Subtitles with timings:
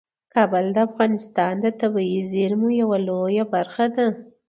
[0.33, 4.07] کابل د افغانستان د طبیعي زیرمو یوه لویه برخه ده.